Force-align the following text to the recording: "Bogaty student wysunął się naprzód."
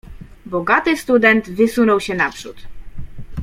"Bogaty 0.45 0.95
student 0.97 1.49
wysunął 1.49 1.99
się 1.99 2.15
naprzód." 2.15 2.67